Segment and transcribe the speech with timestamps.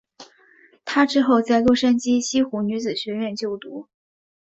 [0.83, 3.87] 她之后在洛杉矶西湖女子学院就读。